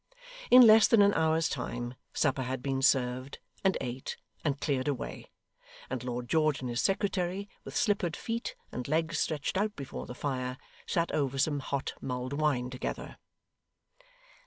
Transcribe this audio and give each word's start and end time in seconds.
In 0.49 0.65
less 0.65 0.87
than 0.87 1.03
an 1.03 1.13
hour's 1.13 1.47
time, 1.47 1.93
supper 2.11 2.41
had 2.41 2.63
been 2.63 2.81
served, 2.81 3.37
and 3.63 3.77
ate, 3.79 4.17
and 4.43 4.59
cleared 4.59 4.87
away; 4.87 5.29
and 5.91 6.03
Lord 6.03 6.27
George 6.27 6.59
and 6.59 6.71
his 6.71 6.81
secretary, 6.81 7.47
with 7.63 7.77
slippered 7.77 8.15
feet, 8.15 8.55
and 8.71 8.87
legs 8.87 9.19
stretched 9.19 9.57
out 9.59 9.75
before 9.75 10.07
the 10.07 10.15
fire, 10.15 10.57
sat 10.87 11.11
over 11.11 11.37
some 11.37 11.59
hot 11.59 11.93
mulled 12.01 12.33
wine 12.33 12.71
together. 12.71 13.17